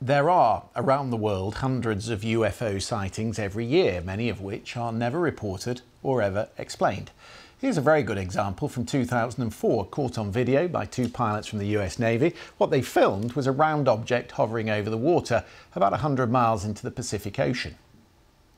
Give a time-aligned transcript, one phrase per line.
[0.00, 4.92] There are around the world hundreds of UFO sightings every year, many of which are
[4.92, 7.10] never reported or ever explained.
[7.60, 11.76] Here's a very good example from 2004, caught on video by two pilots from the
[11.78, 12.36] US Navy.
[12.58, 16.84] What they filmed was a round object hovering over the water about 100 miles into
[16.84, 17.74] the Pacific Ocean.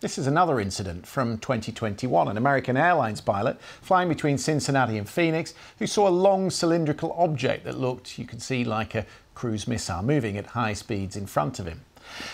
[0.00, 2.28] This is another incident from 2021.
[2.28, 7.64] An American Airlines pilot flying between Cincinnati and Phoenix who saw a long cylindrical object
[7.64, 9.06] that looked, you could see, like a
[9.38, 11.80] cruise missile moving at high speeds in front of him.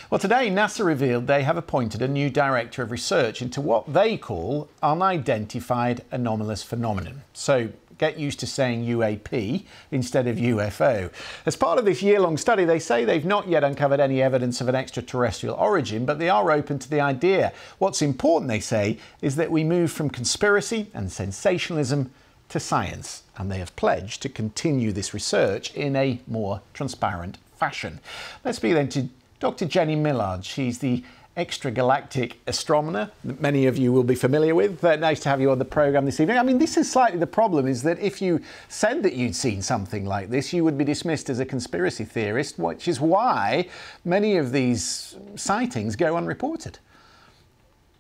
[0.09, 4.17] Well, today NASA revealed they have appointed a new director of research into what they
[4.17, 7.21] call unidentified anomalous phenomenon.
[7.35, 11.11] So get used to saying UAP instead of UFO.
[11.45, 14.63] As part of this year long study, they say they've not yet uncovered any evidence
[14.63, 17.53] of an extraterrestrial origin, but they are open to the idea.
[17.77, 22.11] What's important, they say, is that we move from conspiracy and sensationalism
[22.55, 27.99] to science, and they have pledged to continue this research in a more transparent fashion.
[28.45, 29.09] Let's speak then to
[29.41, 29.67] Dr.
[29.67, 30.45] Jenny Millard.
[30.45, 31.03] She's the
[31.37, 34.85] extragalactic astronomer that many of you will be familiar with.
[34.85, 36.39] Uh, nice to have you on the program this evening.
[36.39, 39.61] I mean, this is slightly the problem is that if you said that you'd seen
[39.61, 43.69] something like this, you would be dismissed as a conspiracy theorist, which is why
[44.05, 46.79] many of these sightings go unreported.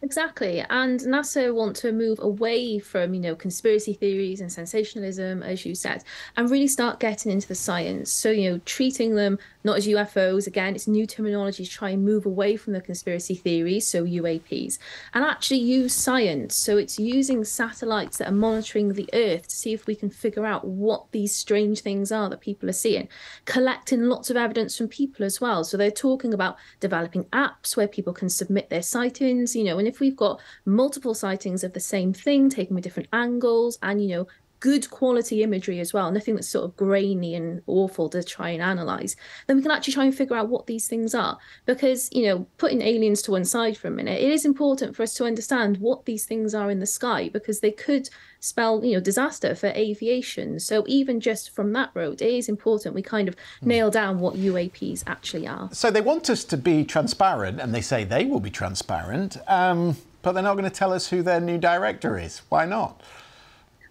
[0.04, 0.60] Exactly.
[0.68, 5.74] And NASA want to move away from, you know, conspiracy theories and sensationalism, as you
[5.74, 6.04] said,
[6.36, 8.12] and really start getting into the science.
[8.12, 12.04] So, you know, treating them not as UFOs, again, it's new terminology to try and
[12.04, 14.78] move away from the conspiracy theories, so UAPs,
[15.14, 16.54] and actually use science.
[16.54, 20.44] So it's using satellites that are monitoring the Earth to see if we can figure
[20.44, 23.08] out what these strange things are that people are seeing,
[23.46, 25.64] collecting lots of evidence from people as well.
[25.64, 29.88] So they're talking about developing apps where people can submit their sightings, you know, and
[29.88, 34.08] if we've got multiple sightings of the same thing taken with different angles and you
[34.16, 34.26] know
[34.64, 38.62] good quality imagery as well, nothing that's sort of grainy and awful to try and
[38.62, 39.14] analyze,
[39.46, 41.36] then we can actually try and figure out what these things are.
[41.66, 45.02] Because, you know, putting aliens to one side for a minute, it is important for
[45.02, 48.08] us to understand what these things are in the sky because they could
[48.40, 50.58] spell, you know, disaster for aviation.
[50.58, 53.66] So even just from that road, it is important we kind of mm.
[53.66, 55.68] nail down what UAPs actually are.
[55.72, 59.98] So they want us to be transparent and they say they will be transparent, um,
[60.22, 62.40] but they're not going to tell us who their new director is.
[62.48, 63.02] Why not?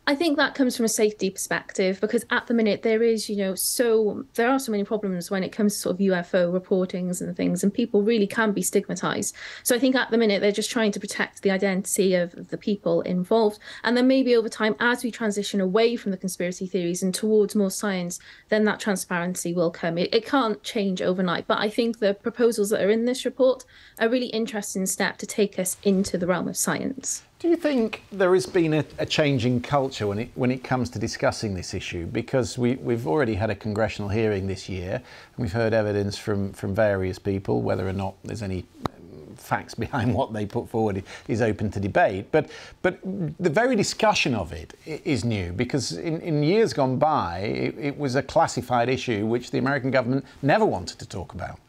[0.06, 3.38] I think that comes from a safety perspective because at the minute there is, you
[3.38, 7.22] know, so there are so many problems when it comes to sort of UFO reportings
[7.22, 9.34] and things, and people really can be stigmatized.
[9.64, 12.58] So I think at the minute they're just trying to protect the identity of the
[12.58, 13.60] people involved.
[13.86, 17.56] And then maybe over time, as we transition away from the conspiracy theories and towards
[17.56, 19.98] more science, then that transparency will come.
[19.98, 21.48] It, it can't change overnight.
[21.48, 23.64] But I think the proposals that are in this report
[24.00, 27.24] are really interesting step to take us into the realm of science.
[27.44, 30.64] Do you think there has been a, a, change in culture when it when it
[30.64, 32.06] comes to discussing this issue?
[32.06, 36.54] Because we we've already had a congressional hearing this year, and we've heard evidence from
[36.54, 37.62] from various people.
[37.62, 41.82] Whether or not there's any um, facts behind what they put forward is open to
[41.82, 42.28] debate.
[42.32, 42.50] But
[42.82, 47.76] but the very discussion of it is new because in, in years gone by, it,
[47.78, 51.60] it was a classified issue which the American government never wanted to talk about.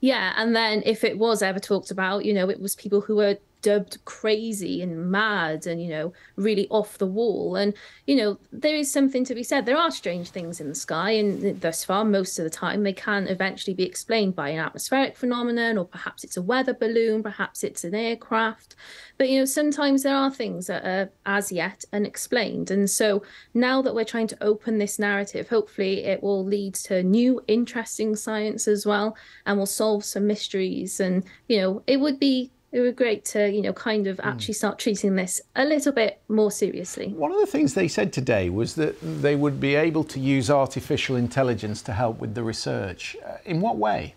[0.00, 3.16] Yeah, and then if it was ever talked about, you know, it was people who
[3.16, 7.56] were dubbed crazy and mad and you know really off the wall.
[7.56, 7.74] And
[8.06, 9.66] you know there is something to be said.
[9.66, 12.92] There are strange things in the sky and thus far most of the time they
[12.92, 17.64] can eventually be explained by an atmospheric phenomenon or perhaps it's a weather balloon perhaps
[17.64, 18.76] it's an aircraft.
[19.16, 22.70] But you know sometimes there are things that are as yet unexplained.
[22.70, 23.22] And so
[23.54, 28.14] now that we're trying to open this narrative hopefully it will lead to new interesting
[28.14, 31.00] science as well and will solve some mysteries.
[31.00, 34.18] And you know it would be it would be great to you know kind of
[34.18, 34.28] hmm.
[34.28, 37.08] actually start treating this a little bit more seriously.
[37.08, 40.50] One of the things they said today was that they would be able to use
[40.50, 43.16] artificial intelligence to help with the research.
[43.24, 44.14] Uh, in what way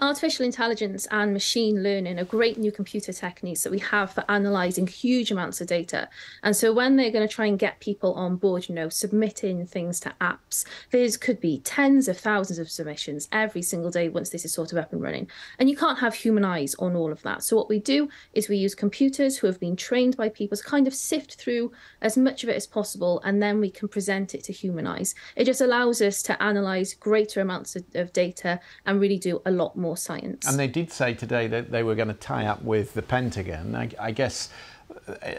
[0.00, 4.88] Artificial intelligence and machine learning are great new computer techniques that we have for analyzing
[4.88, 6.08] huge amounts of data.
[6.42, 9.64] And so when they're going to try and get people on board, you know, submitting
[9.64, 14.30] things to apps, there's could be tens of thousands of submissions every single day once
[14.30, 15.28] this is sort of up and running.
[15.60, 17.44] And you can't have human eyes on all of that.
[17.44, 20.64] So what we do is we use computers who have been trained by people to
[20.64, 21.70] kind of sift through
[22.00, 25.14] as much of it as possible, and then we can present it to human eyes.
[25.36, 29.50] It just allows us to analyze greater amounts of, of data and really do a
[29.52, 30.48] lot more more science.
[30.48, 33.74] And they did say today that they were going to tie up with the Pentagon.
[33.74, 34.48] I, I guess,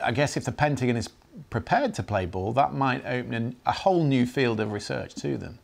[0.03, 1.09] I guess if the Pentagon is
[1.49, 5.59] prepared to play ball, that might open a whole new field of research to them.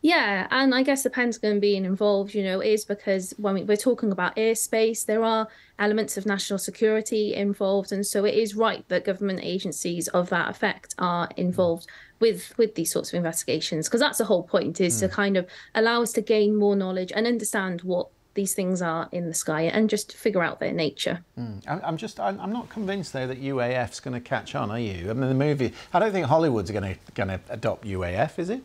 [0.00, 3.76] Yeah, and I guess the Pentagon being involved, you know, is because when we, are
[3.76, 5.48] talking about airspace, there are
[5.78, 10.50] elements of national security involved, and so it is right that government agencies of that
[10.50, 11.88] effect are involved
[12.20, 15.00] with with these sorts of investigations, because that's the whole point, is mm.
[15.00, 15.14] to hmm.
[15.14, 19.26] kind of allow us to gain more knowledge and understand what these things are in
[19.26, 21.24] the sky and just figure out their nature.
[21.36, 21.82] Mm.
[21.84, 25.10] I'm just, I'm not convinced though that UAF's going to catch on, are you?
[25.10, 28.48] I mean, the movie, I don't think Hollywood's going to going to adopt UAF, is
[28.48, 28.62] it?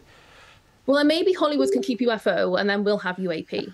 [0.86, 3.74] Well, then maybe Hollywood can keep UFO and then we'll have UAP.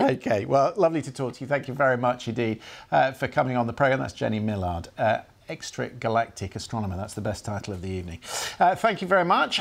[0.00, 1.46] okay, well, lovely to talk to you.
[1.46, 4.00] Thank you very much indeed uh, for coming on the programme.
[4.00, 4.88] That's Jenny Millard.
[4.98, 6.96] Uh, Extragalactic Astronomer.
[6.96, 8.20] That's the best title of the evening.
[8.60, 9.56] Uh, thank you very much.